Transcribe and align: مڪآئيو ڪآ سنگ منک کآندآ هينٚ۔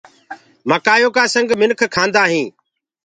مڪآئيو 0.69 1.09
ڪآ 1.15 1.23
سنگ 1.33 1.49
منک 1.59 1.79
کآندآ 1.95 2.23
هينٚ۔ 2.31 2.51